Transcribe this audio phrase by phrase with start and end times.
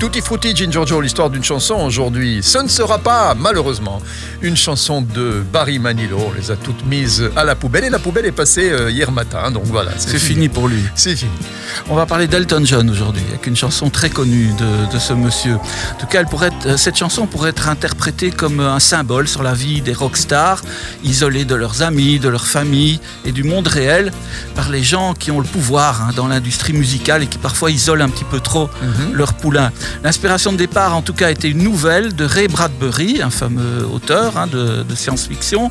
[0.00, 2.38] Tutti Frutti Giorgio, l'histoire d'une chanson aujourd'hui.
[2.40, 4.00] Ce ne sera pas, malheureusement,
[4.42, 6.20] une chanson de Barry Manilow.
[6.28, 9.10] On les a toutes mises à la poubelle et la poubelle est passée euh, hier
[9.10, 9.50] matin.
[9.50, 10.48] Donc voilà, c'est fini.
[10.48, 10.84] pour lui.
[10.94, 11.32] C'est fini.
[11.88, 14.52] On va parler d'Elton John aujourd'hui, avec une chanson très connue
[14.92, 15.54] de, ce monsieur.
[15.56, 19.26] En tout cas, elle pourrait être, euh, cette chanson pourrait être interprétée comme un symbole
[19.26, 20.62] sur la vie des rockstars,
[21.02, 24.12] isolés de leurs amis, de leur famille et du monde réel,
[24.54, 28.04] par les gens qui ont le pouvoir hein, dans l'industrie musicale et qui parfois isolent
[28.04, 29.14] un petit peu trop mhm.
[29.14, 29.72] leur poulain.
[30.02, 34.36] L'inspiration de départ, en tout cas, était une nouvelle de Ray Bradbury, un fameux auteur
[34.36, 35.70] hein, de, science-fiction,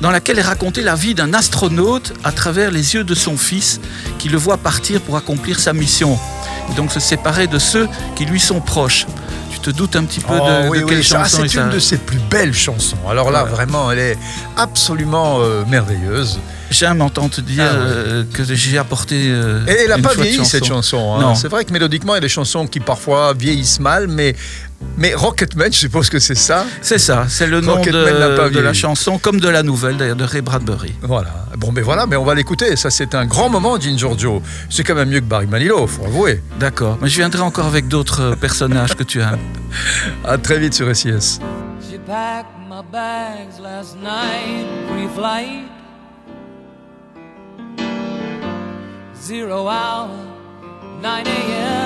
[0.00, 3.80] dans laquelle est racontée la vie d'un astronaute à travers les yeux de son fils,
[4.18, 6.18] qui le voit partir pour accomplir sa mission,
[6.70, 9.06] et donc se séparer de ceux qui lui sont proches.
[9.66, 12.54] Te doutes un petit peu de, oh quelle chanson C'est une de ses plus belles
[12.54, 12.98] chansons.
[13.10, 14.18] Alors là, vraiment, elle est
[14.56, 16.38] absolument euh, merveilleuse.
[16.70, 19.16] J'aime entendre te dire ah euh, que j'ai apporté.
[19.28, 21.16] Euh, et elle n'a pas vieilli cette chanson.
[21.18, 21.34] Hein.
[21.34, 24.36] C'est vrai que mélodiquement, il y a des chansons qui parfois vieillissent mal, mais
[24.98, 26.64] mais Rocketman, je suppose que c'est ça.
[26.80, 30.40] C'est ça, c'est le nom de, la chanson, comme de la nouvelle d'ailleurs de Ray
[30.40, 30.94] Bradbury.
[31.02, 31.46] Voilà.
[31.58, 32.76] Bon, mais voilà, mais on va l'écouter.
[32.76, 34.42] Ça, c'est un grand moment, Dean Giorgio.
[34.70, 36.42] C'est quand même mieux que Barry Manilow, faut avouer.
[36.58, 39.38] D'accord, mais je viendrai encore avec d'autres personnages que tu aimes.
[40.24, 41.40] À très vite sur SIS.
[49.26, 50.08] zero hour,
[51.02, 51.85] 9 a.m.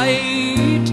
[0.00, 0.90] flight.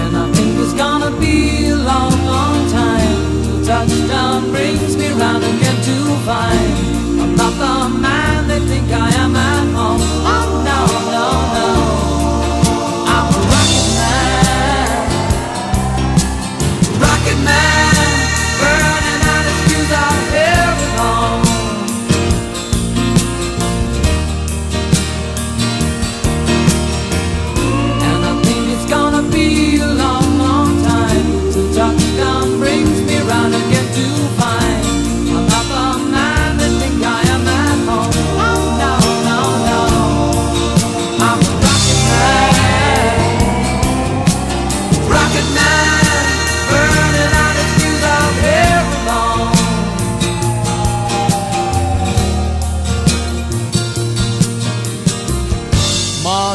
[0.00, 5.44] And I think it's gonna be a long, long time till touchdown brings me round
[5.44, 6.71] again to find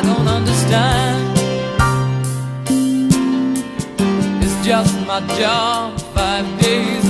[0.00, 1.38] I don't understand.
[4.42, 7.09] It's just my job five days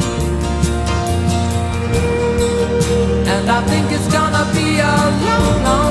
[3.41, 4.93] And I think it's gonna be a
[5.25, 5.90] long, long.